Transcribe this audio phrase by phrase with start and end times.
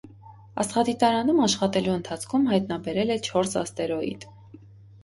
[0.63, 4.29] Աստղադիտարանում աշխատելու ընթացքում հայտնաբերել է չորս աստերոիդ։